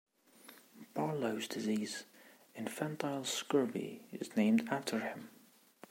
"Barlow's 0.95 1.47
disease"- 1.47 2.05
infantile 2.55 3.23
scurvy- 3.23 4.01
is 4.19 4.35
named 4.35 4.67
after 4.69 4.97
him. 5.01 5.29